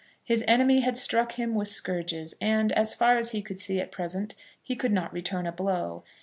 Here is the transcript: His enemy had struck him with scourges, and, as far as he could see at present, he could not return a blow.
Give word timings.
His 0.23 0.43
enemy 0.47 0.79
had 0.79 0.97
struck 0.97 1.33
him 1.33 1.53
with 1.53 1.67
scourges, 1.67 2.33
and, 2.41 2.71
as 2.71 2.95
far 2.95 3.19
as 3.19 3.33
he 3.33 3.43
could 3.43 3.59
see 3.59 3.79
at 3.79 3.91
present, 3.91 4.33
he 4.59 4.75
could 4.75 4.91
not 4.91 5.13
return 5.13 5.45
a 5.45 5.51
blow. 5.51 6.03